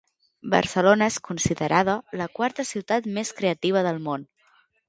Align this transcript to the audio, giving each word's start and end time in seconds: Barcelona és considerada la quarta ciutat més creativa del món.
Barcelona 0.53 1.09
és 1.13 1.19
considerada 1.29 1.97
la 2.23 2.29
quarta 2.39 2.67
ciutat 2.71 3.11
més 3.19 3.33
creativa 3.41 3.89
del 3.91 4.05
món. 4.09 4.27